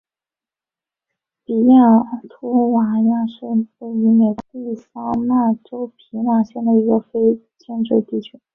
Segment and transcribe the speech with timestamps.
[1.45, 3.45] 比亚托瓦亚是
[3.77, 4.35] 位于美国亚
[4.69, 8.41] 利桑那州皮马县的一个非建制地区。